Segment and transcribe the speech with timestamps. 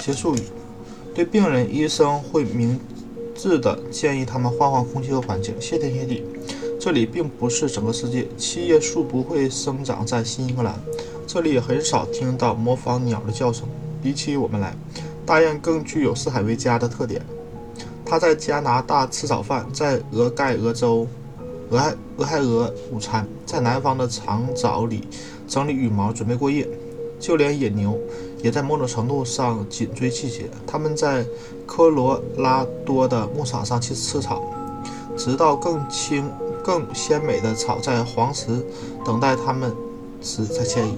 [0.00, 0.40] 结束语：
[1.14, 2.78] 对病人，医生会明
[3.34, 5.54] 智的建议他们换换空气和环境。
[5.60, 6.24] 谢天谢地，
[6.80, 8.26] 这里并不是整个世界。
[8.36, 10.74] 七叶树不会生长在新英格兰，
[11.26, 13.68] 这里也很少听到模仿鸟的叫声。
[14.02, 14.74] 比起我们来，
[15.26, 17.20] 大雁更具有四海为家的特点。
[18.04, 21.06] 它在加拿大吃早饭，在俄亥俄州。
[21.70, 25.06] 俄亥俄亥俄午餐，在南方的长沼里
[25.46, 26.66] 整理羽毛，准备过夜。
[27.20, 28.00] 就连野牛
[28.42, 30.48] 也在某种程度上紧追季节。
[30.66, 31.24] 它们在
[31.66, 34.42] 科罗拉多的牧场上去吃草，
[35.16, 36.30] 直到更青、
[36.62, 38.64] 更鲜美的草在黄石
[39.04, 39.74] 等待它们
[40.20, 40.94] 时才迁移。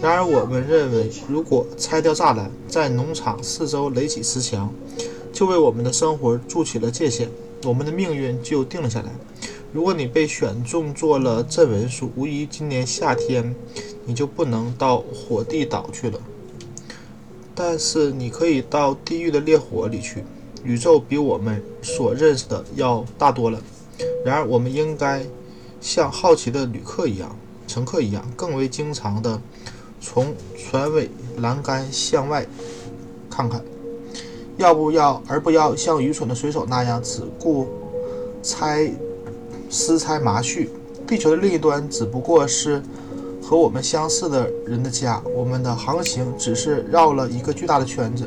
[0.00, 4.72] 然而，我们认为，如果拆掉栅栏，在农场四周垒起石墙，
[5.32, 7.28] 就为我们的生活筑起了界限，
[7.64, 9.10] 我们的命运就定了下来。
[9.70, 13.54] 如果你被选中做了镇文书，无疑今年夏天
[14.06, 16.18] 你就不能到火地岛去了。
[17.54, 20.24] 但是你可以到地狱的烈火里去。
[20.64, 23.60] 宇宙比我们所认识的要大多了。
[24.24, 25.24] 然而，我们应该
[25.80, 29.40] 像好奇的旅客一样、乘客一样，更为经常的
[30.00, 32.46] 从船尾栏杆向外
[33.30, 33.62] 看看。
[34.56, 37.68] 要不要，而不要像愚蠢的水手那样只顾
[38.42, 38.90] 猜。
[39.70, 40.68] 私拆麻絮，
[41.06, 42.82] 地球的另一端只不过是
[43.42, 45.22] 和我们相似的人的家。
[45.34, 48.26] 我们的航行只是绕了一个巨大的圈子。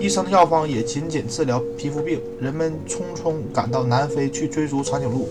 [0.00, 2.20] 医生的药方也仅仅治疗皮肤病。
[2.40, 5.28] 人们匆匆赶到南非去追逐长颈鹿，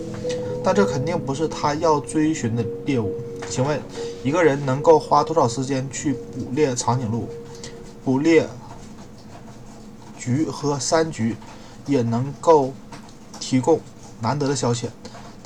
[0.62, 3.14] 但这肯定不是他要追寻的猎物。
[3.48, 3.80] 请问，
[4.22, 7.26] 一个人能够花多少时间去捕猎长颈鹿？
[8.04, 8.46] 捕猎
[10.18, 11.34] 菊和山菊
[11.86, 12.72] 也能够
[13.40, 13.80] 提供
[14.20, 14.88] 难得的消遣。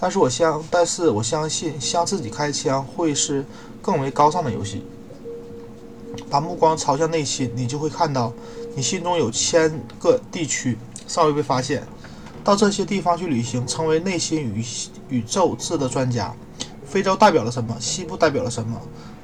[0.02, 3.46] 但是我相，但是我相信向自己开枪会是
[3.80, 4.84] 更为高尚的游戏。
[6.28, 8.32] 把目光朝向内心，你就会看到，
[8.74, 11.86] 你心中有千个地区尚未被发现。
[12.42, 14.64] 到这些地方去旅行，成为内心宇
[15.08, 16.34] 宇宙志的专家。
[16.84, 17.76] 非洲代表了什么？
[17.78, 18.76] 西部代表了什么？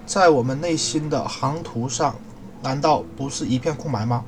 [0.07, 2.15] 在我们内心的航图上，
[2.63, 4.25] 难道不是一片空白吗？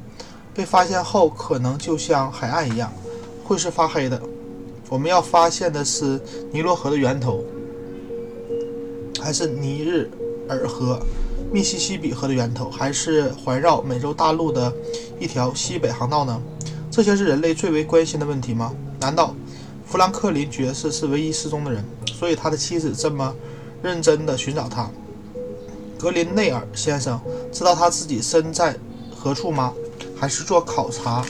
[0.53, 2.93] 被发现后，可能就像海岸一样，
[3.45, 4.21] 会是发黑的。
[4.91, 6.21] 我们要发现的是
[6.51, 7.45] 尼罗河的源头，
[9.21, 10.11] 还是尼日
[10.49, 10.99] 尔河、
[11.53, 14.73] 密西西比河的源头，还是环绕美洲大陆的
[15.21, 16.43] 一条西北航道呢？
[16.91, 18.75] 这些是人类最为关心的问题吗？
[18.99, 19.33] 难道
[19.87, 23.33] 富兰克林爵士是唯一失踪的人，所以他的妻子这么
[23.81, 24.91] 认真地寻找他？
[25.97, 27.21] 格林内尔先生
[27.53, 28.75] 知道他自己身在
[29.17, 29.73] 何处吗？
[30.17, 31.25] 还是做考察？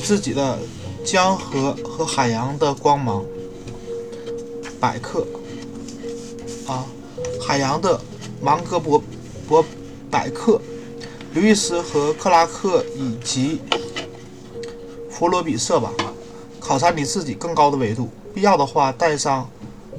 [0.00, 0.58] 自己的
[1.04, 3.24] 江河和海洋的光芒
[4.80, 5.26] 百科
[6.66, 6.84] 啊，
[7.40, 8.00] 海洋的
[8.40, 9.02] 芒格博
[9.46, 9.64] 博
[10.10, 10.60] 百科，
[11.34, 13.60] 刘易斯和克拉克以及
[15.10, 15.92] 弗罗比瑟吧，
[16.58, 18.08] 考察你自己更高的维度。
[18.32, 19.48] 必要的话，带上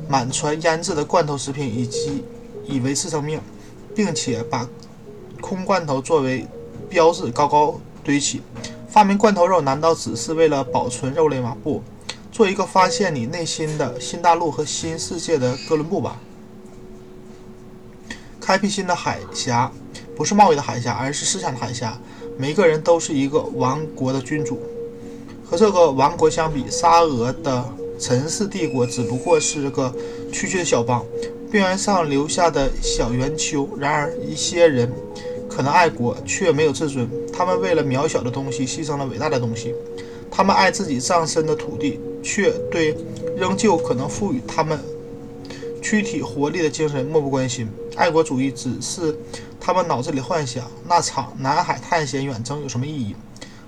[0.08, 2.24] 满船腌制的罐头食品以及
[2.66, 3.40] 以维持生命，
[3.94, 4.68] 并且把
[5.40, 6.48] 空罐头作为
[6.90, 8.42] 标志高高堆起。
[8.92, 11.56] 发明罐头肉难道只是为了保存肉类吗？
[11.64, 11.82] 不，
[12.30, 16.20] 做一个发现你内心的新大陆和新世界的哥伦布吧。
[18.42, 19.72] 开辟新的海峡，
[20.14, 21.98] 不是贸易的海峡，而是思想的海峡。
[22.38, 24.62] 每个人都是一个王国的君主。
[25.46, 27.64] 和这个王国相比，沙俄的
[27.98, 29.94] 陈氏帝国只不过是个
[30.34, 31.06] 区区的小邦，
[31.50, 33.70] 边缘上留下的小圆丘。
[33.78, 34.92] 然而，一些人。
[35.52, 37.10] 可能爱国，却没有自尊。
[37.34, 39.76] 他们为了渺小的东西牺牲了伟大的东西。
[40.32, 42.96] 他们爱自己葬身的土地，却对
[43.36, 44.80] 仍旧可能赋予他们
[45.82, 47.68] 躯体活力的精神漠不关心。
[47.98, 49.14] 爱国主义只是
[49.60, 50.64] 他们脑子里幻想。
[50.88, 53.14] 那场南海探险远征有什么意义？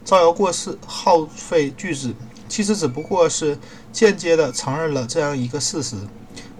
[0.05, 2.13] 招摇过市，耗费巨资，
[2.47, 3.57] 其实只不过是
[3.91, 5.97] 间接地承认了这样一个事实：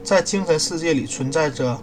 [0.04, 1.80] 在精神世界里存在着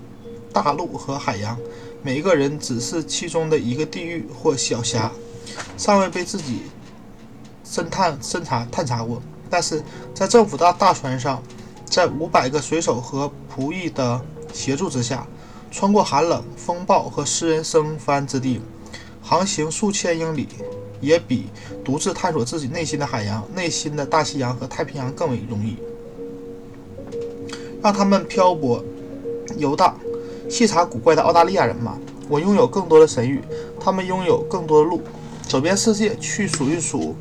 [0.52, 1.58] 大陆和海洋。
[2.02, 5.12] 每一个人只是其中的一个地狱或小峡，
[5.76, 6.62] 尚未被自己
[7.64, 9.22] 侦探侦查探查过。
[9.50, 9.82] 但是
[10.14, 11.42] 在政府的大船上，
[11.84, 14.20] 在五百个水手和仆役的
[14.52, 15.26] 协助之下，
[15.70, 18.60] 穿过寒冷、风暴和食人生番之地，
[19.20, 20.48] 航行数千英里，
[21.00, 21.46] 也比
[21.84, 25.76] 独自探索自己内心的海洋、内心的大西洋和太平洋更为容易。
[27.82, 28.84] 让他们漂泊、
[29.56, 29.98] 游荡。
[30.50, 31.96] 细查古怪的澳大利亚人吗？
[32.28, 33.38] 我拥有更多的神谕，
[33.78, 35.00] 他们拥有更多的路，
[35.46, 37.14] 走遍世界去数一数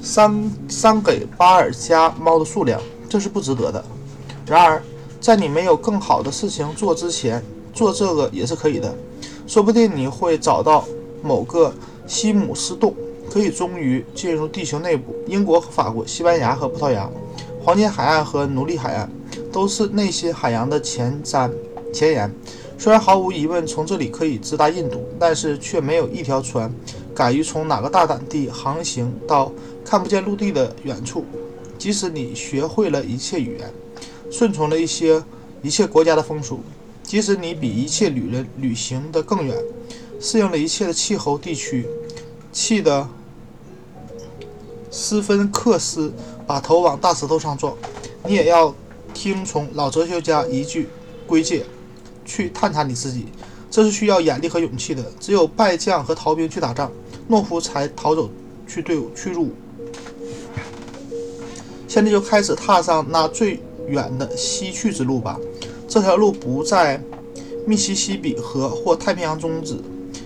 [0.00, 3.84] 三三给巴尔加猫的数量，这是不值得的。
[4.46, 4.80] 然而，
[5.20, 8.94] 在你没有更好的事情做之前，做这个也是可以的。
[9.46, 10.84] 说不定你会找到
[11.20, 11.74] 某个
[12.06, 12.94] 西姆斯洞，
[13.28, 15.14] 可以终于进入地球内部。
[15.26, 17.10] 英国和法国、西班牙和葡萄牙、
[17.62, 19.10] 黄金海岸和奴隶海岸，
[19.52, 21.50] 都是那些海洋的前瞻
[21.94, 22.30] 前沿。
[22.76, 26.70] 虽然毫无疑问从这里可以直达印度，但是却没有一条船
[27.14, 29.52] 敢于从哪个大胆地航行到
[29.84, 31.24] 看不见陆地的远处。
[31.78, 33.72] 即使你学会了一切语言，
[34.30, 35.22] 顺从了一些
[35.62, 36.60] 一切国家的风俗，
[37.02, 39.56] 即使你比一切旅人旅行的更远，
[40.18, 41.86] 适应了一切的气候地区，
[42.52, 43.08] 气得
[44.90, 46.12] 斯芬克斯
[46.46, 47.76] 把头往大石头上撞，
[48.24, 48.74] 你也要
[49.12, 50.88] 听从老哲学家一句
[51.26, 51.64] 规戒。
[52.24, 53.26] 去探查你自己，
[53.70, 55.04] 这是需要眼力和勇气的。
[55.20, 56.90] 只有败将和逃兵去打仗，
[57.28, 58.30] 懦夫才逃走
[58.66, 59.52] 去队伍去入伍。
[61.88, 65.38] 现在就开始踏上那最远的西去之路吧。
[65.86, 67.00] 这条路不在
[67.66, 69.76] 密西西比河或太平洋终止，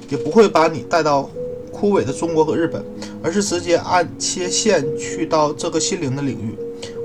[0.08, 1.28] 也不会把你带到
[1.70, 2.82] 枯萎的中国和日本，
[3.22, 6.56] 而是直接按切线去到这个心灵的领域。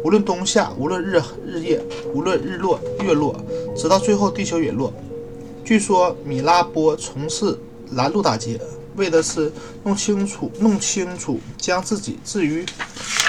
[0.03, 1.81] 无论冬夏，无论日日夜，
[2.13, 3.35] 无论日落月落，
[3.75, 4.93] 直到最后地球陨落。
[5.63, 7.57] 据说米拉波从事
[7.91, 8.59] 拦路打劫，
[8.95, 9.51] 为的是
[9.83, 12.65] 弄清楚、弄清楚将自己置于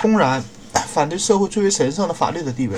[0.03, 0.43] 公然
[0.89, 2.77] 反对社会最为神圣的法律的地位。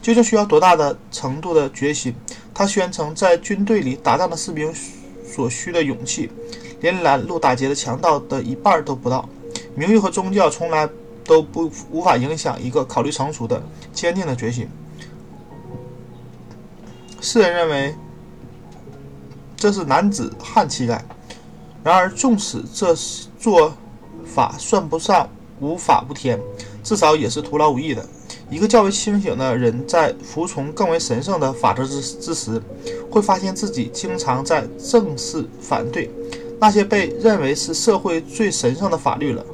[0.00, 2.14] 究竟需要多大的程度的决心？
[2.54, 4.72] 他宣称，在军队里打仗的士兵
[5.26, 6.30] 所需的勇气，
[6.80, 9.28] 连拦路打劫的强盗的一半都不到。
[9.74, 10.88] 名誉和宗教从来。
[11.28, 13.62] 都不无法影响一个考虑成熟的、
[13.92, 14.66] 坚定的决心。
[17.20, 17.94] 世人认为
[19.56, 21.04] 这是男子汉气概，
[21.82, 22.94] 然而纵使这
[23.38, 23.72] 做
[24.24, 25.28] 法算不上
[25.60, 26.38] 无法无天，
[26.84, 28.06] 至少也是徒劳无益的。
[28.50, 32.62] 一个较为清醒的人在服从更为神圣的法则之之时，
[33.10, 36.10] 会发现自己经常在正式反对
[36.60, 39.44] 那些被认为是社会最神圣的法律了。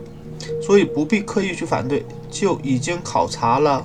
[0.62, 3.84] 所以不必刻意去反对，就已经考察了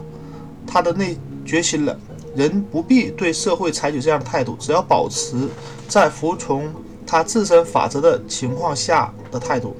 [0.67, 1.97] 他的内决心了。
[2.35, 5.47] 人不必对社会采取这样的态度，只要保持
[5.87, 6.71] 在服从
[7.05, 9.75] 他自身法则的情况下的态度，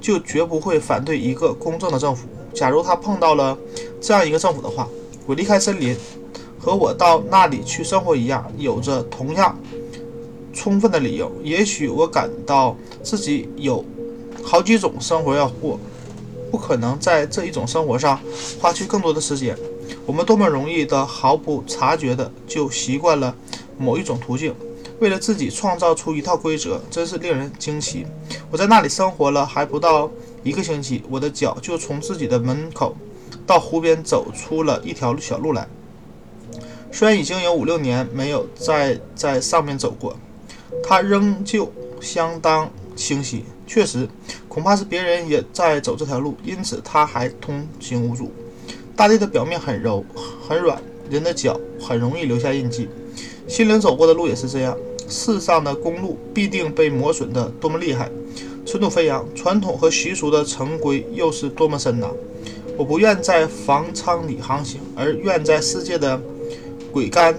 [0.00, 2.28] 就绝不会反对一个公正的政府。
[2.52, 3.56] 假如他碰到了
[4.00, 4.88] 这样一个政府的话，
[5.26, 5.96] 我离开森林，
[6.58, 9.58] 和我到那里去生活一样，有着同样
[10.52, 11.32] 充分的理由。
[11.42, 13.84] 也许我感到自己有
[14.42, 15.78] 好几种生活要过。
[16.48, 18.18] 不可能在这一种生活上
[18.60, 19.58] 花去更多的时间。
[20.06, 23.34] 我们多么容易的毫不察觉的就习惯了
[23.76, 24.54] 某一种途径，
[25.00, 28.06] 为了自己创造出一套规则，真是令人惊奇。
[28.48, 30.08] 我在那里生活了还不到
[30.44, 32.96] 一个星期，我的脚就从自己的门口
[33.44, 35.66] 到湖边走出了一条小路来。
[36.92, 40.16] 虽然已经有五六年没有再在上面走过，
[40.84, 41.70] 它仍旧
[42.00, 43.44] 相当清晰。
[43.66, 44.08] 确实，
[44.48, 48.30] 恐怕是别人也在走这条路，因此它还通行无阻。
[48.96, 50.02] 大地的表面很柔
[50.48, 52.88] 很软，人的脚很容易留下印记。
[53.46, 54.76] 心灵走过的路也是这样。
[55.06, 58.10] 世上的公路必定被磨损得多么厉害，
[58.64, 59.24] 尘土飞扬。
[59.34, 62.08] 传统和习俗的成规又是多么深呐！
[62.76, 66.20] 我不愿在房舱里航行，而愿在世界的
[66.92, 67.38] 桅杆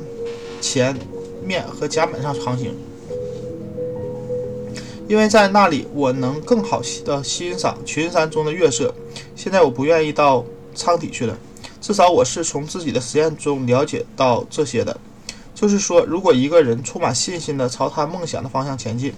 [0.62, 0.96] 前
[1.44, 2.72] 面和甲板上航行。
[5.10, 8.94] 因为在那里，我能更好的欣赏群山中的月色。
[9.36, 11.38] 现在我不愿意到舱底去了，
[11.80, 14.98] 至少我是从自己的实验中了解到这些的。
[15.54, 19.14] 就是说，如果一个人充满信心地朝他梦想的方向前进，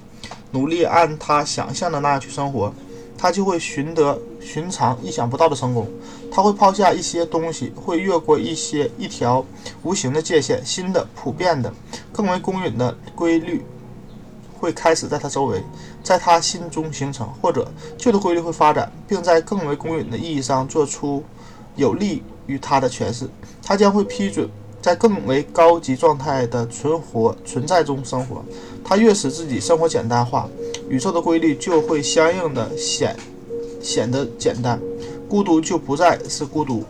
[0.51, 2.73] 努力按他想象的那样去生活，
[3.17, 5.85] 他就会寻得寻常、意想不到的成功。
[6.31, 9.45] 他会抛下一些东西，会越过一些一条
[9.83, 11.73] 无形的界限，新的、普遍的、
[12.13, 13.63] 更为公允的规律。
[14.57, 15.63] 会开始在他周围，
[16.03, 21.23] 在他心中形成，或者旧的规律会发展，并在更为公允的意义上做出
[21.79, 23.27] 有利于他的诠释。
[23.63, 24.47] 他将会批准
[24.81, 28.43] 在更为高级状态的存活存在中生活。
[28.83, 30.47] 他越使自己生活简单化，
[30.87, 33.15] 宇宙的规律就会相应的显
[33.81, 34.79] 显得简单，
[35.27, 36.83] 孤独就不再是孤独。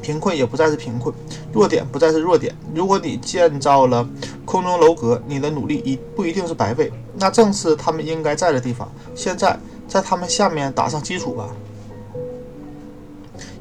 [0.00, 1.14] 贫困也不再是贫困，
[1.52, 2.54] 弱点不再是弱点。
[2.74, 4.08] 如果你建造了
[4.46, 8.90] 空中楼阁，你的努力一不一定是白费，那正是他们应该在的地方。
[9.14, 11.50] 现在在他们下面打上基础吧。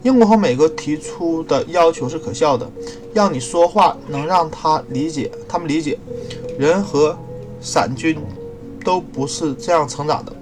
[0.04, 2.70] 英国和美国提出的要求是可笑的，
[3.14, 5.98] 让你说话能让他理解，他们理解。
[6.58, 7.18] 人和
[7.60, 8.18] 散军
[8.84, 10.34] 都不是这样成长的。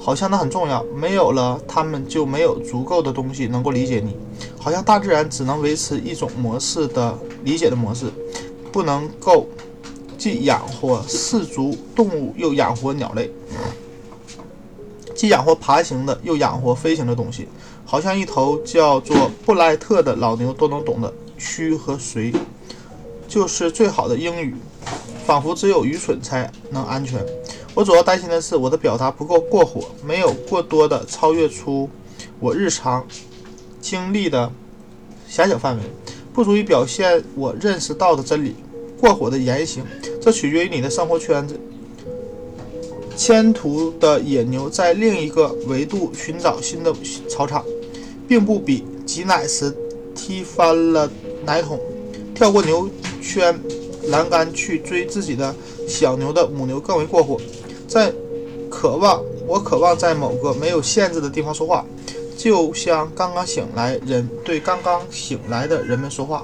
[0.00, 4.16] 好像那很重要，没有了他们就没有足够的东西能够理解你。
[4.58, 8.06] 好像大自然只能维持一种模式的理解的模式，
[8.72, 9.46] 不能够
[10.18, 13.30] 既养活四足动物又养活鸟类，
[15.14, 17.46] 既养活爬行的又养活飞行的东西，
[17.92, 22.32] 好像一头叫做布莱特的老牛都能懂得虚和随，
[23.28, 24.54] 就是最好的英语，
[25.26, 27.22] 仿佛只有愚蠢才能安全。
[27.74, 31.86] 我主要担心的是我的表达不够过火，没有过多的超越出
[32.40, 33.06] 我日常
[33.78, 34.50] 经历的
[35.28, 35.82] 狭小范围，
[36.32, 38.56] 不足以表现我认识到的真理。
[38.98, 39.84] 过火的言行，
[40.18, 41.60] 这取决于你的生活圈子。
[43.14, 46.90] 迁徒的野牛在另一个维度寻找新的
[47.28, 47.62] 草场，
[48.28, 49.74] 并不比挤奶时
[50.14, 51.10] 踢翻了
[51.44, 51.80] 奶桶、
[52.34, 52.88] 跳过牛
[53.20, 53.58] 圈
[54.08, 55.54] 栏杆去追自己的
[55.86, 57.40] 小牛的母牛更为过火。
[57.86, 58.12] 在
[58.70, 61.84] 渴望，我渴望在某个没有限制的地方说话，
[62.36, 66.42] 就像刚刚醒来人对刚刚醒来的人们说话，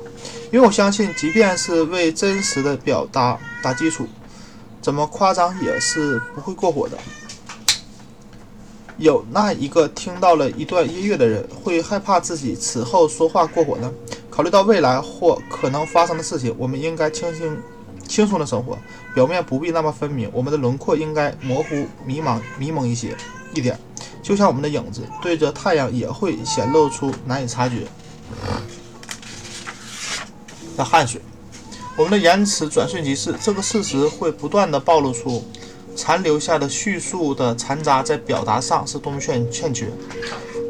[0.53, 4.07] 因为我相信，即便是为真实的表达打基础，
[4.83, 6.99] 怎么夸张也是不会过火的。
[8.99, 13.91] 有那一个听到了一段音乐的人会害怕自己此后说话过火呢？
[14.29, 17.57] 考虑到未来或可能发生的事情，我们应该轻轻。
[18.09, 18.79] 轻松的生活，
[19.15, 23.15] 表面不必那么分明，我们的轮廓应该模糊、迷茫、迷蒙一些
[23.53, 23.79] 一点，
[24.23, 27.87] 就像我们的影子对着太阳也会显露出难以察觉
[30.75, 31.21] 的汗水。
[31.99, 35.45] 我们的言辞转瞬即逝，这个事实会不断的暴露出
[35.99, 39.89] 残留下的叙述的残渣在表达上是多么欠欠缺。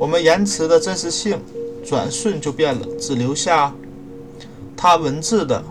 [0.01, 1.39] 我们言辞的真实性
[1.85, 3.75] 转瞬就变了，只留下
[4.75, 5.63] 他文字的。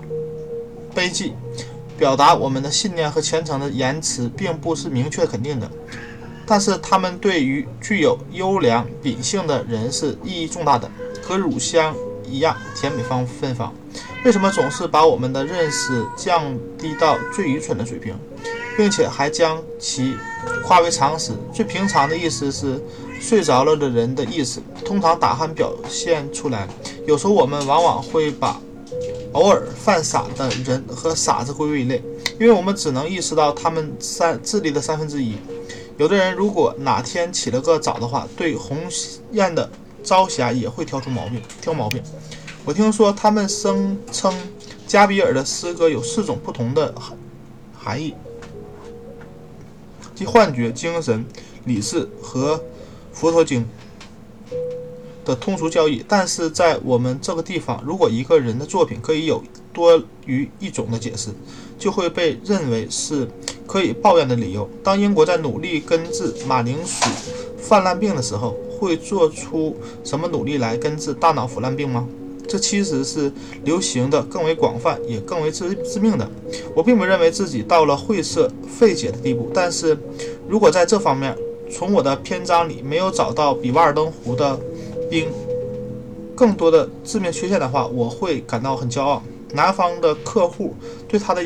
[0.94, 1.34] 悲剧，
[1.98, 5.70] 表达我们的信念和虔诚的言辞，并不是明确肯定的，
[6.44, 10.90] 但是他们对于具有优良秉性的人是意义重大的，
[11.22, 11.96] 和乳香
[12.26, 13.72] 一样甜美芳芬芳。
[14.26, 18.16] 为什么总是把我们的认识降低到最愚蠢的水平，
[18.78, 20.16] 并且还将其
[20.64, 21.34] 化为常识？
[21.52, 22.80] 最平常的意思是
[23.20, 26.68] 睡着了的人的意思，通常打鼾表现出来。
[27.06, 28.62] 有时候我们往往会把。
[29.34, 32.02] 偶尔犯傻的人和傻子归为一类，
[32.40, 35.36] 因为我们只能意识到他们三智力的三分之一。
[35.98, 38.78] 有的人如果哪天起了个早的话，对鸿
[39.34, 39.70] 雁的
[40.04, 42.02] 朝霞也会挑出毛病，挑毛病。
[42.66, 44.34] 我听说他们声称
[44.88, 47.16] 加比尔的诗歌有四种不同的含
[47.78, 48.16] 含义，
[50.18, 51.24] 即幻觉、精神、
[51.66, 52.60] 理智和
[53.14, 53.64] 佛陀经。
[55.24, 59.44] 的通俗交易，但是在我们这个地方，如果一个人的作品可以有
[59.74, 61.32] 多于一种的解释，
[61.78, 63.28] 就会被认为是
[63.68, 64.70] 可以抱怨的理由。
[64.82, 67.06] 当英国在努力根治马铃薯
[67.58, 72.08] 泛滥病的时候，会做出什么努力来根治大脑腐烂病吗？
[72.48, 73.32] 这其实是
[73.64, 76.30] 流行的更为广泛，也更为致致命的。
[76.76, 79.98] 我并不认为自己到了晦涩费解的地步，但是
[80.48, 81.38] 如果在这方面
[81.70, 84.60] 从我的篇章里没有找到比瓦尔登湖的。
[85.10, 85.30] 冰
[86.36, 89.24] 更多的致命缺陷的话，我会感到很骄傲。
[89.54, 90.76] 南方的客户
[91.08, 91.42] 对它的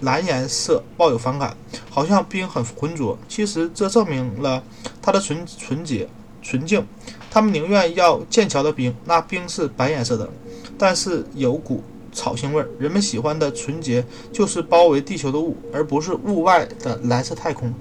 [0.00, 1.56] 蓝颜色抱有反感，
[1.88, 3.16] 好像冰很浑浊。
[3.28, 4.60] 其实这证明了
[5.00, 6.08] 它的纯纯洁、
[6.42, 6.84] 纯净。
[7.30, 10.28] 他们宁愿要剑桥的冰，那冰是白颜色的，
[10.78, 12.68] 但是有股草腥味儿。
[12.78, 17.72] 人们喜欢的纯洁就是包围地球的雾，而不是雾外的蓝色太空。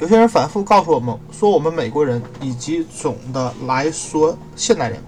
[0.00, 4.98] 有些人反复告诉我们说，我们美国人以及总的来说现代人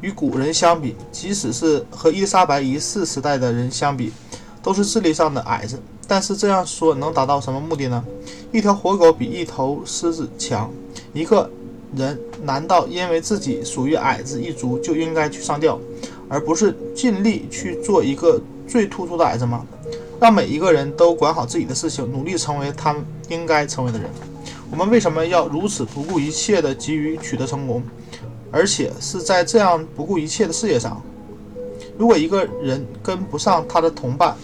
[0.00, 4.12] 与古人相比，即使是和伊丽莎白一世时代的人相比，
[4.60, 5.80] 都是智力上的矮子。
[6.08, 8.04] 但是这样说能达到什么目的呢？
[8.50, 10.70] 一条活狗比一头狮子强。
[11.12, 11.48] 一个
[11.96, 15.78] 人难道因为自己属于矮子一族就应该去上吊，
[16.28, 19.64] 而不是尽力去做一个最突出的矮子吗？
[20.20, 22.94] 让每一个人都管好自己的事情，努力成为他
[23.28, 24.10] 应该成为的人。
[24.70, 27.82] 我们为什么要如此不顾一切地急于取得成功，
[28.50, 31.00] 而且是在这样不顾一切的事业上？
[31.96, 34.36] 如果一个人跟不上他的同伴，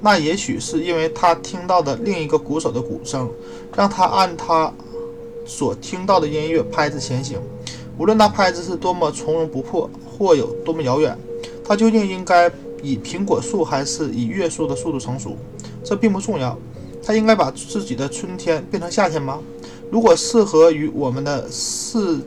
[0.00, 3.30] 那也许是因为他听到的另一个鼓手的鼓声，
[3.76, 4.72] 让他按他
[5.48, 7.40] 所听到的音乐拍子前行。
[7.98, 11.18] 无论那拍子是多么从容不迫，或有多么遥远，
[11.64, 12.48] 它究竟应该。
[12.80, 15.36] 以苹果树还是以月树的速度成熟，
[15.82, 16.56] 这并不重要。
[17.02, 19.40] 它应该把自己的春天变成夏天吗？
[19.90, 22.20] 如果适合于我们的事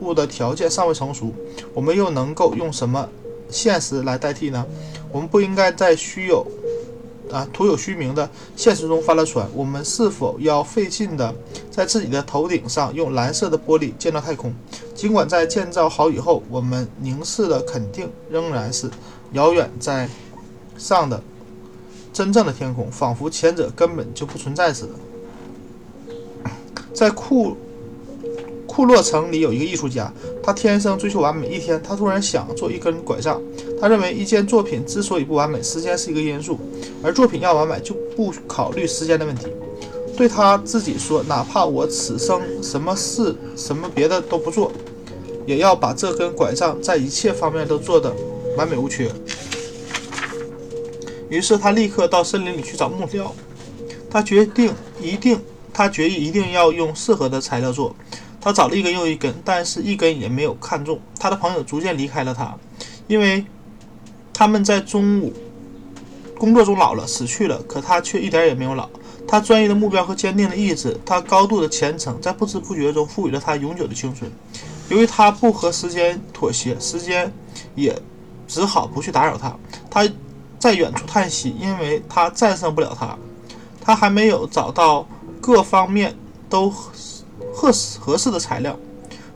[0.00, 1.30] 物的条件尚未成熟，
[1.74, 3.06] 我们又能够用什么
[3.50, 4.64] 现实来代替呢？
[5.12, 6.46] 我们不应该在虚有
[7.32, 11.34] 啊徒有虚名的现实中翻了船，我们是否要费劲的
[11.70, 14.54] 在自己的头顶上用蓝色的玻璃建造太空？
[14.94, 18.90] 尽管在建造好以后，我们凝视的肯定仍然是
[19.32, 20.08] 遥远在
[20.76, 21.22] 上的
[22.12, 24.92] 真正的天空，仿佛前者根本就不存在似的。
[26.92, 27.56] 在库
[28.78, 30.08] 库洛城里有一个艺术家，
[30.40, 31.48] 他天生追求完美。
[31.48, 33.42] 一天，他突然想做一根拐杖。
[33.80, 36.56] 他认为一件作品之所以不完美，时间是一个因素，
[37.02, 39.48] 而作品要完美就不考虑时间的问题。
[40.16, 44.70] 对他自己说，哪怕我此生什么事、什么别的都不做，
[45.44, 48.14] 也要把这根拐杖在一切方面都做得
[48.56, 49.10] 完美无缺。
[51.28, 53.34] 于是他立刻到森林里去找木料。
[54.08, 55.40] 他决定一定，
[55.72, 57.92] 他决意一定要用适合的材料做。
[58.48, 60.98] 他找了一根又一根，但是一根也没有看中。
[61.20, 62.56] 他的朋友逐渐离开了他，
[63.06, 63.44] 因为。
[64.30, 65.32] 他们在中午
[66.38, 68.88] 工作中老了，死去了，可他却一点也没有老。
[69.26, 74.30] 他专一的目标和坚定的意志，他高度的虔诚，在不知不觉中赋予了他永久的青春。
[74.90, 77.32] 由于他不和时间妥协，时间
[77.74, 78.00] 也
[78.46, 79.52] 只好不去打扰他。
[79.90, 80.08] 他
[80.60, 83.18] 在远处叹息，因为他战胜不了他。
[83.80, 85.04] 他还没有找到
[85.40, 86.14] 各方面
[86.48, 86.72] 都
[87.52, 88.78] 合合适的材料。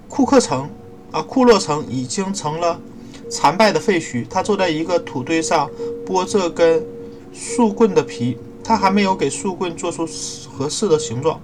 [0.08, 0.68] 库克城
[1.10, 2.80] 啊，库洛城已经成了。
[3.30, 5.70] 残败的废墟，他坐在一个土堆上
[6.06, 6.84] 剥这根
[7.32, 10.06] 树棍的皮，他还没有给树棍做出
[10.54, 11.40] 合适的形状。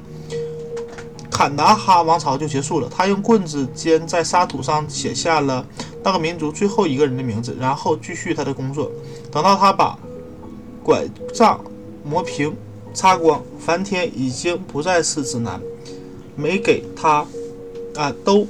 [1.31, 2.91] 坎达哈王朝就结束了。
[2.95, 5.67] 他用棍子尖在沙土上写下了
[6.03, 8.91] 那个民族最后一个人的名字，然后继续他的工作。
[9.33, 9.99] 等到他把
[10.83, 11.59] 拐杖
[12.05, 12.55] 磨平、
[12.93, 15.59] 擦光，梵天已经不再是指南。
[16.39, 17.27] 没给他
[17.97, 18.47] 啊，都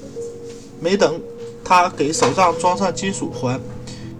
[0.78, 1.20] 没等。
[1.64, 3.60] 他给手杖装上金属环，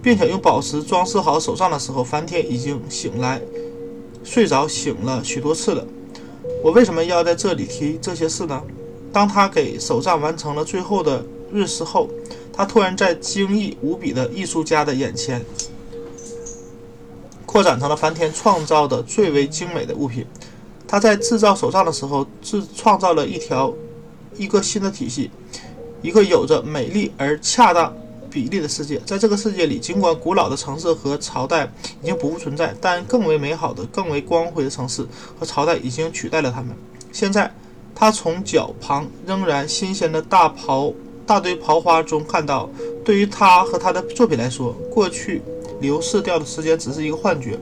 [0.03, 3.41] 并且用宝石装饰好手杖的时候，梵天已经醒来，
[4.23, 5.83] 睡着醒了许多次了。
[6.63, 8.61] 我为什么要在这里提这些事呢？
[9.11, 12.07] 当他给手杖完成了最后的润饰后，
[12.53, 15.43] 他突然在惊异无比的艺术家的眼前，
[17.47, 20.23] 扩展成了梵天创造的最为精美的物品。
[20.91, 23.71] 他在制造手杖的时候，制创造了一条
[24.35, 25.29] 一个新的体系。
[26.01, 27.93] 一个有着美丽而恰当
[28.27, 35.05] 比例的世界，在这个世界里，尽管古老的城市和朝代已经不复存在，但更为美好的、更为光辉的城市
[35.39, 36.75] 和朝代已经取代了他们。
[37.11, 37.53] 现在，
[37.93, 40.91] 他从脚旁仍然新鲜的大袍、
[41.23, 42.67] 大堆袍花中看到，
[43.05, 45.43] 对于他和他的作品来说，过去
[45.81, 47.59] 流逝掉的时间只是一个幻觉，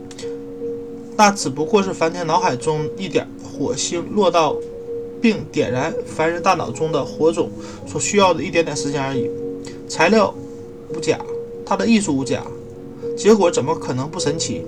[1.17, 4.55] 那只不过是梵天脑海中一点火星落到。
[5.19, 7.49] 并点燃凡人大脑中的火种
[7.87, 9.27] 所需要的一点点时间而已。
[9.89, 10.31] 材料
[10.89, 11.19] 无假，
[11.65, 12.45] 他的艺术无假，
[13.17, 14.63] 结果怎么可能不神奇？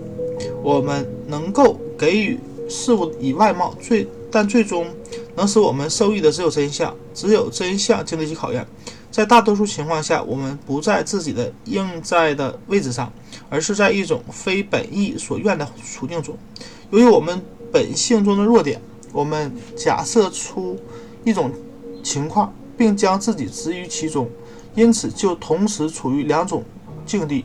[0.63, 4.88] 我们能够给予事物以外貌，最但最终
[5.35, 6.95] 能使我们受益的只有真相。
[7.13, 8.65] 只有真相经得起考验。
[9.11, 13.11] 在大多数情况下，我们不在自己的应在的位置上，
[13.49, 16.37] 而是在一种非本意所愿的处境中。
[16.91, 17.41] 由于我们
[17.71, 18.81] 本性中的弱点。
[19.11, 20.77] 我们假设出
[21.23, 21.51] 一种
[22.03, 24.29] 情况，并将自己置于其中，
[24.75, 26.63] 因此就同时处于两种
[27.07, 27.43] 境地。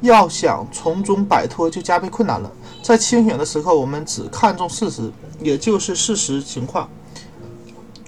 [0.00, 2.50] 要想从中摆脱，就加倍困难了。
[2.82, 5.08] 在清醒的时刻，我们只看重事实，
[5.40, 6.90] 也就是事实情况，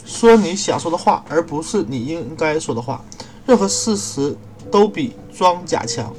[0.08, 3.04] 说你想说的话，而不是你应该说的话。
[3.46, 4.34] 任何事实
[4.70, 6.12] 都比装假强。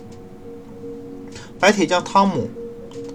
[1.59, 2.47] 白铁匠汤姆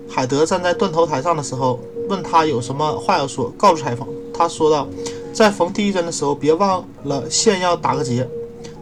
[0.13, 1.79] ·海德站在断头台上的时候。
[2.07, 4.07] 问他有什么话要说，告诉裁缝。
[4.35, 4.87] 他说道
[5.33, 8.29] ：“在缝第一针的时候，别忘了线要打个结。”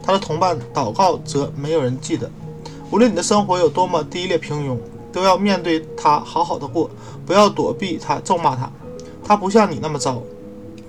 [0.03, 2.29] 他的同伴祷告则没有人记得。
[2.91, 4.77] 无论你的生活有多么低劣平庸，
[5.13, 6.89] 都要面对它，好好的过，
[7.25, 8.69] 不要躲避它，咒骂它。
[9.23, 10.21] 它不像你那么糟。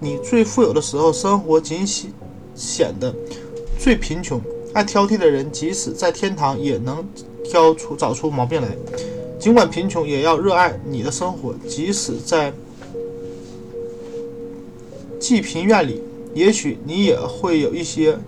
[0.04, 2.12] 你最富有的时候，生活仅显
[2.54, 3.14] 显得
[3.78, 4.38] 最贫穷。
[4.74, 7.02] 爱挑剔的人，即使在天堂，也能
[7.42, 8.68] 挑出找出毛病来。
[9.38, 11.54] 尽管贫穷，也要热爱你的生活。
[11.66, 12.52] 即使在
[15.18, 16.02] 济贫院里，
[16.34, 18.18] 也许你也会有一些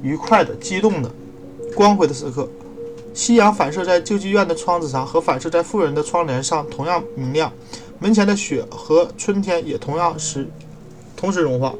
[0.00, 1.10] 愉快的、激动的、
[1.74, 2.48] 光辉的时刻。
[3.12, 7.52] 夕阳反射在救济院的窗子上，和反射在富人的窗帘上同样明亮。
[7.98, 10.46] 门前的雪和春天也同样是
[11.16, 11.74] 同时融化。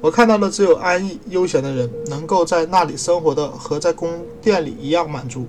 [0.00, 5.46] 我看到的只有安逸悠闲的人，能够在那里生活的和在宫殿里一样满足。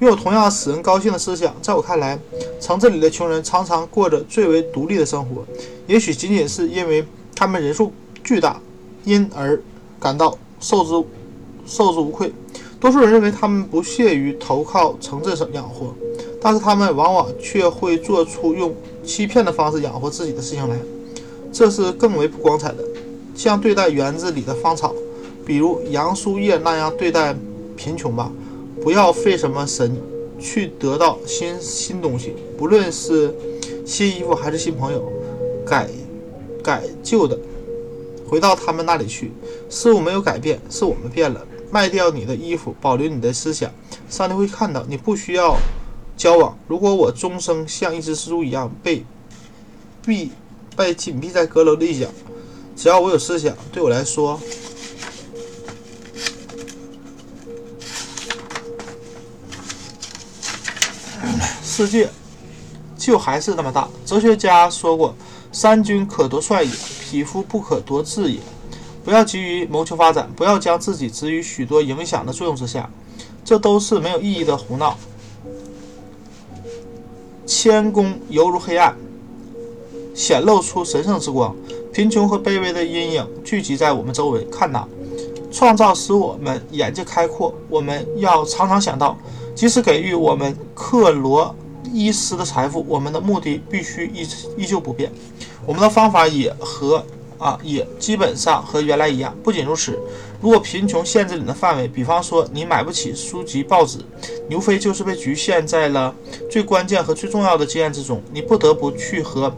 [0.00, 2.18] 拥有同样使人高兴的思想，在我看来，
[2.60, 5.44] 城镇里的穷人常常过着最为独立的生活。
[5.86, 8.60] 也许仅仅是因为他们人数巨大，
[9.04, 9.58] 因而
[10.00, 11.08] 感到受之
[11.64, 12.32] 受之无愧。
[12.80, 15.94] 多数人认为他们不屑于投靠城镇生养活，
[16.42, 18.74] 但是他们往往却会做出用
[19.04, 20.76] 欺骗的方式养活自己的事情来，
[21.52, 22.84] 这是更为不光彩的。
[23.34, 24.94] 像对待园子里的芳草，
[25.44, 27.34] 比如杨树叶那样对待
[27.76, 28.30] 贫穷吧，
[28.82, 29.96] 不要费什么神
[30.38, 33.34] 去得到新新东西，不论是
[33.84, 35.12] 新衣服还是新朋友，
[35.66, 35.88] 改
[36.62, 37.38] 改旧的，
[38.26, 39.32] 回到他们那里去。
[39.68, 41.44] 事物没有改变，是我们变了。
[41.70, 43.68] 卖掉你的衣服，保留你的思想，
[44.08, 44.84] 上帝会看到。
[44.88, 45.56] 你不需要
[46.16, 46.58] 交往。
[46.68, 49.04] 如果我终生像一只蜘蛛一样被
[50.04, 50.32] 闭
[50.76, 52.06] 被紧闭在阁楼的一角，
[52.76, 54.40] 只要我有思想，对我来说，
[61.62, 62.08] 世界
[62.96, 63.88] 就还是那么大。
[64.04, 65.14] 哲学家说过
[65.52, 66.70] ：“三军可夺帅也，
[67.02, 68.38] 匹夫不可夺志也。”
[69.04, 72.88] 不要急于谋求发展，不要将自己置于许多影响的作用之下，
[73.44, 74.98] 这都是没有意义的胡闹。
[77.64, 78.94] 天宫犹如黑暗，
[80.14, 81.56] 显露出神圣之光。
[81.94, 84.44] 贫穷和卑微的阴影聚集在我们周围。
[84.52, 84.86] 看呐，
[85.50, 87.54] 创造使我们眼界开阔。
[87.70, 89.16] 我们要常常想到，
[89.54, 91.56] 即使给予我们克罗
[91.90, 95.10] 伊斯的财富，我们的目的必须依依旧不变。
[95.64, 97.02] 我们的方法也和。
[97.38, 99.36] 啊，也基本上和原来一样。
[99.42, 99.98] 不仅如此，
[100.40, 103.98] 如果贫穷限制你的范围，比方说你买不起书籍、报纸，
[104.48, 106.14] 你无非就是被局限在了
[106.50, 108.22] 最关键和最重要的经验之中。
[108.32, 109.54] 你不得不去和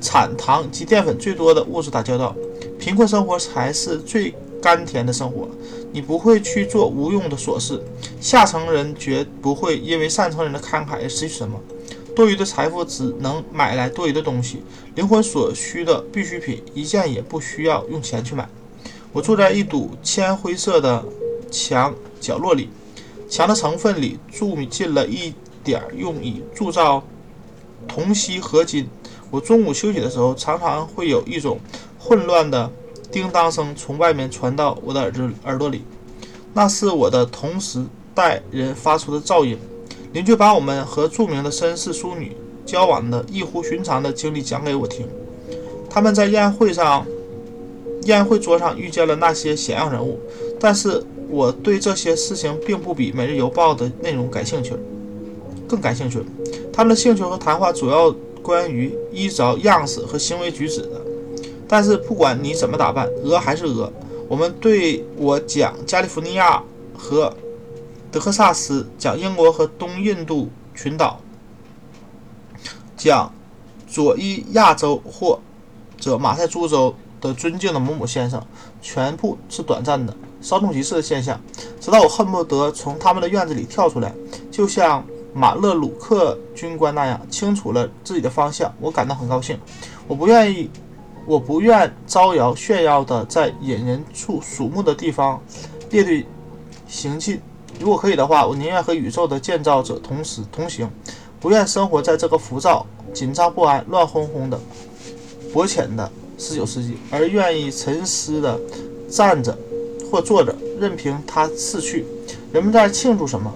[0.00, 2.34] 产糖及淀粉最多的物质打交道。
[2.78, 5.48] 贫困生活才是最甘甜的生活。
[5.92, 7.80] 你不会去做无用的琐事。
[8.20, 11.60] 下层人绝不会因为上层人的慷慨而失去什么。
[12.14, 14.62] 多余的财富只能买来多余的东西，
[14.94, 18.48] 灵魂所需的必需品一件也不需要用钱去买。
[19.12, 21.04] 我住在一堵铅灰色的
[21.50, 22.68] 墙角落里，
[23.28, 27.02] 墙的成分里注进了一点用以铸造
[27.88, 28.88] 铜锡合金。
[29.30, 31.58] 我中午休息的时候，常常会有一种
[31.98, 32.70] 混乱的
[33.10, 35.82] 叮当声从外面传到我的耳朵耳朵里，
[36.52, 39.58] 那是我的同时代人发出的噪音。
[40.12, 45.06] 邻居把我们和著名的绅士淑女交往的异乎寻常的经历讲给我听。
[45.88, 47.06] 他们在宴会上、
[48.04, 50.18] 宴会桌上遇见了那些显要人物，
[50.60, 54.74] 但是我对这些事情并不比《每日邮报》的内容感兴趣，
[55.66, 56.18] 更感兴趣。
[56.72, 61.00] 他们的兴趣和谈话主要关于衣着样式和行为举止的。
[61.66, 63.90] 但是不管你怎么打扮，鹅还是鹅。
[64.28, 66.62] 我们对我讲加利福尼亚
[66.94, 67.34] 和。
[68.12, 71.18] 德克萨斯讲英国和东印度群岛，
[72.94, 73.32] 讲
[73.88, 75.40] 佐伊亚州或
[75.96, 78.46] 者马赛诸州的尊敬的某某先生，
[78.82, 81.40] 全部是短暂的、稍纵即逝的现象，
[81.80, 84.12] 直到我恨不得从他们的院子里跳出来，
[84.50, 88.70] 就像马勒鲁克军官那样清楚了自己的方向。
[88.78, 89.58] 我感到很高兴。
[90.06, 90.68] 我不愿意，
[91.24, 95.42] 我不愿招摇炫耀的在引人注瞩目的地方
[95.88, 96.26] 列队
[96.86, 97.40] 行进。
[97.82, 100.88] 如果可以的话，我宁愿和宇宙的建造者同时同行，
[101.40, 104.56] 不愿生活在这个浮躁、紧张不安、乱哄哄的、
[105.52, 108.60] 薄浅的十九世纪，而愿意沉思地
[109.10, 109.58] 站着
[110.08, 112.06] 或坐着，任凭它逝去。
[112.52, 113.52] 人们在庆祝什么？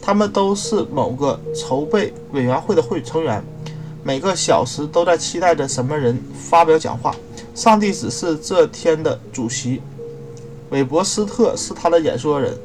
[0.00, 3.44] 他们都是某个筹备委员会的会成员，
[4.02, 6.18] 每个小时都在期待着什么人
[6.48, 7.14] 发表讲话。
[7.54, 9.82] 上帝只是这天的主席，
[10.70, 12.56] 韦伯斯特是他的演说人。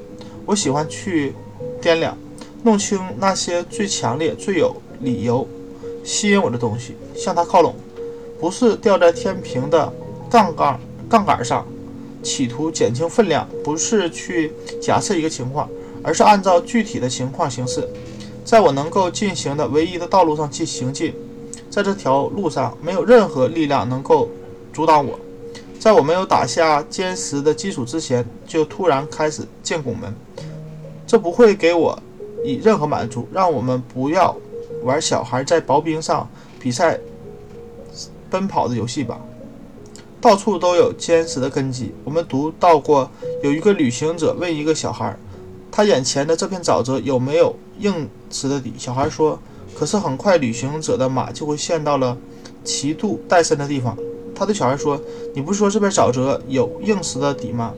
[0.46, 1.34] 我喜欢去
[1.82, 2.18] 掂量、
[2.64, 5.48] 弄清那些最强烈、最有理由
[6.04, 7.74] 吸引我的东西，向它靠拢，
[8.40, 9.92] 不是吊在天平的
[10.30, 10.80] 杠杆
[11.10, 11.66] 杠杆上，
[12.22, 15.68] 企图减轻分量；不是去假设一个情况，
[16.04, 17.88] 而是按照具体的情况行事，
[18.44, 21.14] 在我能够进行的唯一的道路上去行进。
[21.72, 24.30] 在这条路上，没有任何力量能够
[24.72, 25.20] 阻挡我。
[25.80, 30.14] 在我没有打下坚实的基础之前，就突然开始建拱门。
[31.06, 31.98] 这不会给我
[32.44, 33.28] 以任何满足。
[33.32, 34.36] 让我们不要
[34.84, 36.28] 玩小孩在薄冰上
[36.60, 37.00] 比赛
[38.30, 39.20] 奔跑的游戏吧。
[40.22, 41.94] 到处都有坚实的根基。
[42.04, 43.08] 我们读到过，
[43.44, 45.16] 有一个旅行者问一个小孩
[45.70, 49.38] ：“他眼前的这片沼泽有没有硬实的底？”小孩说
[49.78, 52.18] ：“可是很快，旅行者的马就会陷到了
[52.64, 53.96] 奇度带深的地方。”
[54.34, 55.00] 他对小孩说
[55.36, 57.72] ：“你不是说这片沼泽有硬实的底吗？”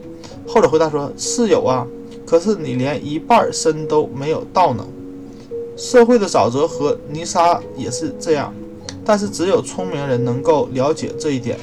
[0.48, 1.86] 后者回答说：“是有啊。”
[2.28, 4.86] 可是你连一半深都没有到呢。
[5.78, 8.52] 社会的沼泽和泥沙也是这样，
[9.02, 11.58] 但是只有聪明人能够了解这一点。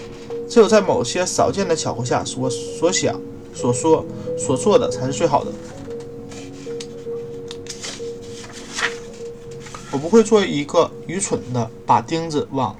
[0.49, 3.15] 只有在某些少见的巧合下，所所想、
[3.53, 4.03] 所说、
[4.39, 5.51] 所做的才是最好的。
[9.91, 12.75] 我不会做一个愚蠢的把钉子往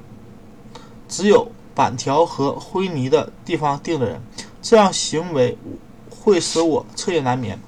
[1.08, 4.20] 只有板条和灰泥的地方钉的人。
[4.60, 5.56] 这样行为
[6.10, 7.60] 会使我彻夜难眠。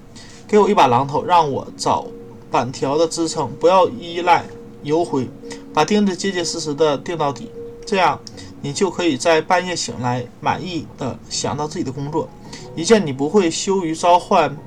[0.47, 2.05] 给我一把榔头，让我找
[2.49, 4.45] 板条的支撑，不要依赖
[4.81, 5.29] 油灰，
[5.73, 7.51] 把钉子结结实实的钉到底。
[7.85, 8.17] 这样，
[8.61, 12.29] 你就可以在半夜醒来，满意的想到自己的工作，
[12.75, 14.57] 一件你不会羞于召唤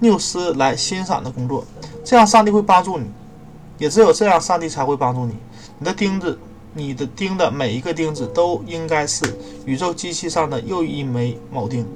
[0.00, 1.64] 缪斯来欣赏的工作。
[2.04, 3.06] 这样，上帝会帮助你，
[3.78, 5.34] 也只有这样，上帝才会帮助你。
[5.78, 6.36] 你的钉子，
[6.74, 9.24] 你的钉的每一个钉子都应该是
[9.64, 11.86] 宇宙机器上的又一枚铆钉，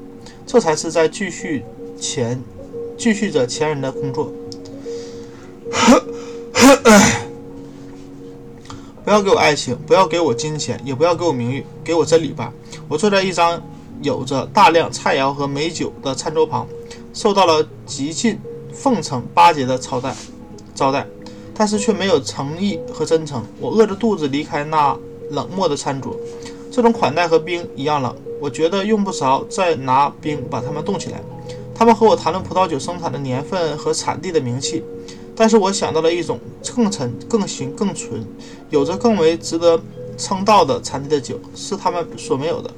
[0.46, 1.64] 这才是在继续
[1.98, 2.40] 前。
[3.02, 4.32] 继续着前人的工作。
[9.04, 12.52] 不要给我爱情，不要给我金钱，也不要给我名誉，给我真理吧。
[12.86, 13.60] 我坐在一张
[14.02, 16.64] 有着大量菜肴和美酒的餐桌旁，
[17.12, 18.38] 受到了极尽
[18.72, 20.14] 奉承巴结的招待，
[20.72, 21.04] 招待，
[21.52, 23.42] 但是却没有诚意和真诚。
[23.58, 24.96] 我饿着肚子离开那
[25.30, 26.14] 冷漠的餐桌，
[26.70, 28.14] 这种款待和冰一样冷。
[28.40, 31.20] 我觉得用不着再拿冰把它们冻起来。
[31.82, 34.84] 他们和我谈论葡萄酒生产的年份和产地的名气，
[35.34, 36.38] 但是我想到了一种
[36.76, 38.24] 更沉、更新、更纯，
[38.70, 39.82] 有着更为值得
[40.16, 42.70] 称道的产地的酒，是他们所没有的，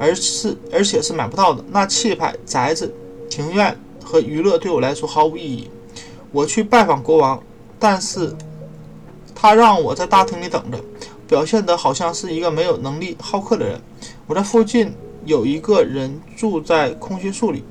[0.00, 1.62] 而是而且是买不到的。
[1.70, 2.90] 那气派、宅子、
[3.28, 5.70] 庭院和娱乐对我来说毫无意义。
[6.32, 7.38] 我去拜访国王，
[7.78, 8.34] 但是
[9.34, 10.82] 他让我在大厅里等着，
[11.26, 13.78] 表现得好像是一个没有能力、好客的人。
[14.26, 14.94] 我在附近
[15.26, 17.62] 有一个人住在空心树里。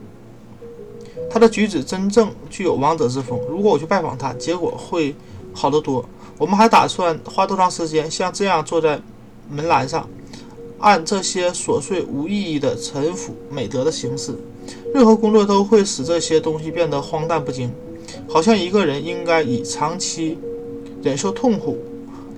[1.29, 3.39] 他的举止真正具有王者之风。
[3.49, 5.13] 如果我去拜访他，结果会
[5.53, 6.03] 好得多。
[6.37, 8.09] 我们还打算花多长时间？
[8.09, 8.99] 像这样坐在
[9.49, 10.07] 门栏上，
[10.79, 14.35] 按这些琐碎无意义的陈腐美德的形式。
[14.93, 17.71] 任何工作都会使这些东西变得荒诞不经，
[18.27, 20.37] 好像一个人应该以长期
[21.01, 21.77] 忍受痛苦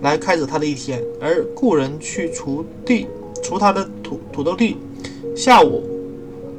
[0.02, 3.08] 来开始他的一天，而雇人去锄地、
[3.44, 4.78] 锄他的土土豆地。
[5.36, 5.99] 下午。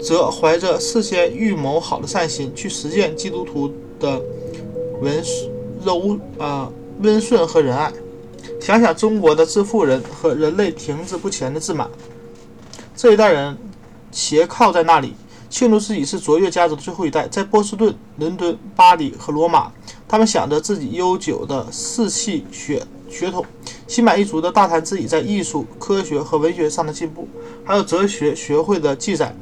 [0.03, 4.21] 则怀着事先预谋好的善心去实践基督徒的
[5.01, 5.23] 温
[5.85, 7.93] 柔啊温顺和仁爱。
[8.61, 11.91] 想想中国的致富人和人类停滞不前的自满，
[12.95, 13.57] 这一代人
[14.11, 15.15] 斜靠在那里，
[15.49, 17.27] 庆祝自己是卓越家族的最后一代。
[17.29, 19.73] 在波士顿、伦敦、巴黎和罗马，
[20.07, 23.45] 他们想着自己悠久的世系血血统，
[23.87, 27.27] 心满意足地大谈自己在艺术、科学和文学上的进步，
[27.65, 29.35] 还有哲学学会的记载。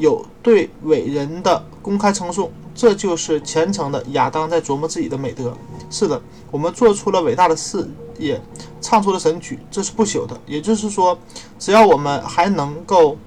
[0.00, 5.54] 有对伟人的公开称颂，这就是虔诚的亚当在琢磨自己的美德。
[5.90, 7.86] 是的，我们做出了伟大的事
[8.18, 8.40] 业，
[8.80, 10.34] 唱出了神曲，这是不朽的。
[10.46, 11.18] 也就是说，
[11.58, 13.18] 只要我们还能够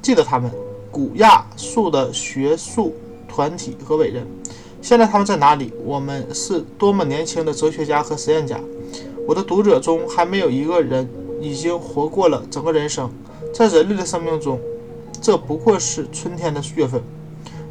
[0.00, 0.48] 记得他们，
[0.92, 2.94] 古亚述的学术
[3.26, 4.24] 团体和伟人，
[4.80, 5.72] 现在他们在哪里？
[5.84, 8.60] 我们是多么年轻的哲学家和实验家！
[9.26, 13.10] 我的读者中还没有一个人已经活过了整个人生，
[13.52, 14.60] 在人类的生命中。
[15.20, 17.02] 这不过是春天的月份。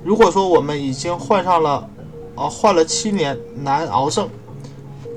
[0.04, 1.90] 如果说我们已经患上了，
[2.36, 4.30] 呃，患了七年难熬症，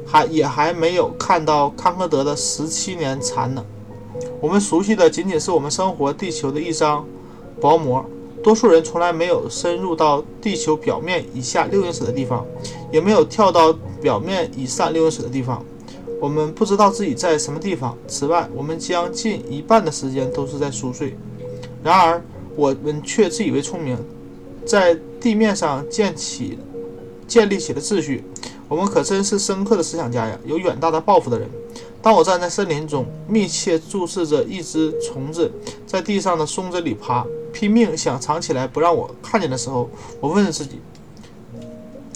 [0.07, 3.65] 还也还没有看到康科德的十七年残呢。
[4.41, 7.05] 我们熟悉的仅仅是我们生活地球的一张
[7.61, 8.05] 薄膜。
[8.43, 12.45] 多数人从来没有深入到地球表面以下六英尺的地方，
[12.91, 15.65] 也没有跳到表面以上六英尺的地方。
[16.21, 17.97] 我们不知道自己在什么地方。
[18.09, 21.17] 此外，我们将近一半的时间都是在熟睡。
[21.83, 22.23] 然而，
[22.55, 23.99] 我们却自以为聪明，
[24.65, 26.59] 在地面上建起、
[27.27, 28.25] 建立起了秩序。
[28.69, 31.49] 我们可真是深刻的思想家呀，有远大的抱负的人。
[32.01, 35.53] 当我站在森林中，密切注视着一只虫子
[35.87, 39.91] 在地上的松子里爬，拼命想藏起来不让我看见的时候，
[40.21, 40.81] 我问自己：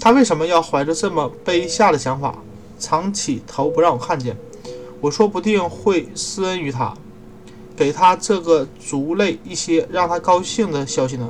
[0.01, 2.39] 他为什么要怀着这么卑下的想法，
[2.79, 4.37] 藏起头不让我看见？
[5.01, 6.97] 我说不定会施恩于他。
[7.77, 11.29] 给他这个族类一些让他高兴的消息呢？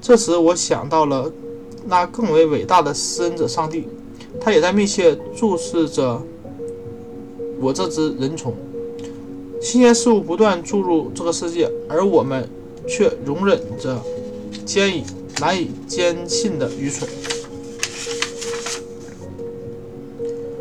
[0.00, 1.32] 这时我想到了
[1.86, 3.88] 那更为伟大的施恩者上帝，
[4.40, 6.22] 他也在密切注视着
[7.60, 8.54] 我这只人虫。
[9.60, 12.48] 新鲜事物不断注入这个世界，而我们
[12.86, 14.00] 却容忍着
[14.64, 15.02] 坚以
[15.40, 17.08] 难以坚信的愚蠢。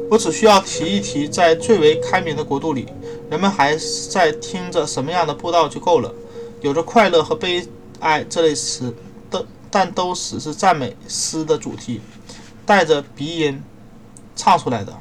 [0.09, 2.85] 我只需要提一提，在最为开明的国度里。
[3.33, 3.75] 人们还
[4.11, 6.13] 在听着什么样的布道就够了，
[6.61, 7.67] 有着快乐和悲
[7.99, 8.95] 哀这类词
[9.31, 11.99] 的，但都只是赞美诗的主题，
[12.63, 13.59] 带着鼻音
[14.35, 14.95] 唱出来的。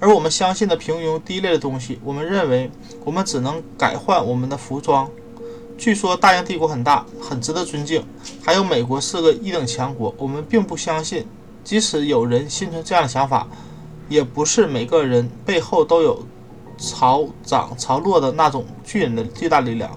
[0.00, 2.70] 而我们相信的平庸低劣的东西，我们认为
[3.04, 5.10] 我们只能改换我们的服装。
[5.76, 8.02] 据说大英帝国很大，很值得尊敬，
[8.42, 10.14] 还有美国是个一等强国。
[10.16, 11.26] 我们并不相信，
[11.62, 13.46] 即使有人心存这样的想法，
[14.08, 16.26] 也不是每个人背后都有
[16.78, 19.90] 潮涨潮落的那种巨人的巨大力量，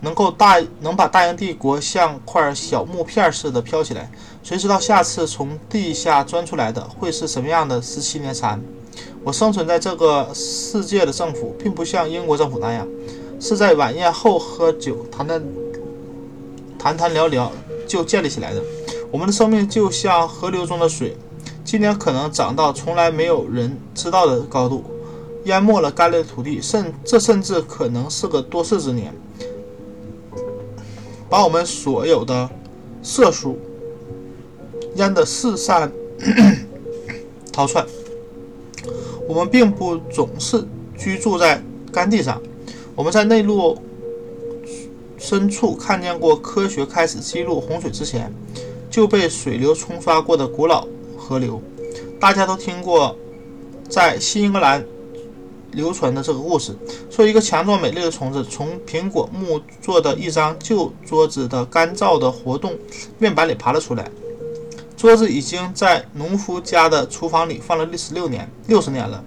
[0.00, 4.10] 能够大能把大英帝国像块小木片似的飘起来。
[4.42, 8.60] 谁知道下次从地下钻出来的会是什么样的十七年蝉？
[9.24, 12.86] 我生存在这个世界的政府，并不像英国政府那样，
[13.38, 15.42] 是在晚宴后喝酒谈谈
[16.78, 17.52] 谈谈聊聊
[17.86, 18.60] 就建立起来的。
[19.12, 21.16] 我们的生命就像河流中的水，
[21.64, 24.84] 今年可能涨到从来没有人知道的高度，
[25.44, 29.12] 淹没了干裂的土地，甚这甚至可能是个多事之年，
[31.28, 32.48] 把我们所有的
[33.02, 33.58] 色素
[34.96, 35.90] 淹得四散
[37.52, 37.84] 逃窜。
[39.28, 40.64] 我们并不总是
[40.98, 42.40] 居住在干地上，
[42.94, 43.78] 我们在内陆
[45.16, 48.32] 深处看见过科学开始记录洪水之前
[48.90, 51.62] 就被水流冲刷过的古老河流。
[52.20, 53.16] 大家都听过
[53.88, 54.84] 在新英格兰
[55.72, 56.76] 流传的这个故事：
[57.10, 62.74] 说一个强壮美丽的虫子从苹果木做的一张旧桌子的干燥的活动
[63.18, 64.10] 面板里爬了出来。
[64.96, 69.24] 桌子已经在农夫家的厨房里放了历十六年、六十年了。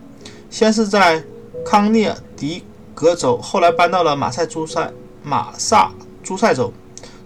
[0.50, 1.22] 先是在
[1.66, 4.90] 康涅狄格州，后来搬到了马赛诸塞、
[5.22, 5.92] 马萨
[6.24, 6.72] 诸塞州。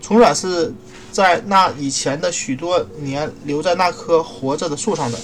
[0.02, 0.74] 虫卵是
[1.12, 5.20] 在那以前的许多年留在那棵活着的树上的，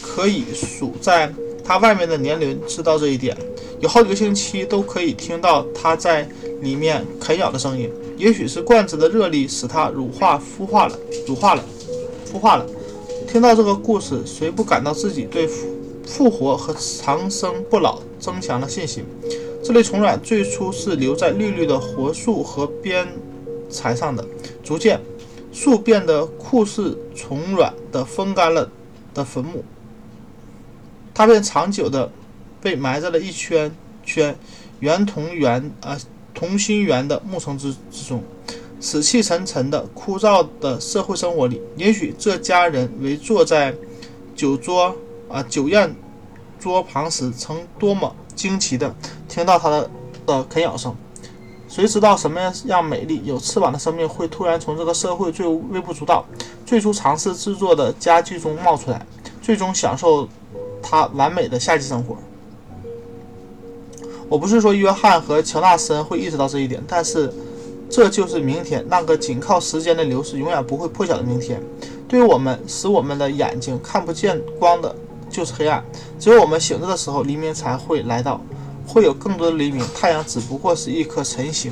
[0.00, 1.30] 可以数在
[1.64, 3.36] 它外面的年轮知道这一点。
[3.80, 6.28] 有好几个星期都可以听到它在
[6.60, 7.90] 里面啃咬的声音。
[8.16, 11.64] 也许是罐子的热力使它乳化、孵化了，乳化了。
[12.32, 12.66] 孵化了。
[13.26, 15.66] 听到这个故事，谁不感到自己对复
[16.06, 19.04] 复活和长生不老增强了信心？
[19.64, 23.08] 这类虫卵最初是留在绿绿的活树和边
[23.70, 24.24] 材上的，
[24.62, 25.00] 逐渐
[25.52, 28.70] 树变得酷似虫卵的风干了
[29.14, 29.64] 的坟墓，
[31.14, 32.10] 它便长久的
[32.60, 34.36] 被埋在了一圈圈
[34.80, 35.98] 圆同圆啊
[36.34, 38.22] 同心圆的木层之之中。
[38.80, 43.72] 死气沉沉的、枯燥的社会生活里，也许这家人围坐在
[44.34, 44.92] 酒桌
[45.28, 45.94] 啊酒宴
[46.58, 48.92] 桌旁时，曾多么惊奇地
[49.28, 49.90] 听到他的
[50.26, 50.92] 的啃咬声。
[51.68, 56.24] 谁知道什么样美丽、有翅膀的生命会突然从这个社会最微不足道、
[56.66, 59.06] 最初尝试制作的家具中冒出来，
[59.40, 60.28] 最终享受
[60.82, 62.16] 他完美的夏季生活？
[64.28, 67.32] 我不是说约翰和乔纳森会意识到这一点，但是。
[67.94, 71.62] 这就是明天那个仅靠时间的流逝永远不会破晓的明天。
[72.08, 74.96] 对于我们，使我们的眼睛看不见光的
[75.28, 75.84] 就是黑暗。
[76.18, 78.40] 只有我们醒着的时候，黎明才会来到，
[78.86, 79.84] 会有更多的黎明。
[79.94, 81.70] 太阳只不过是一颗晨星。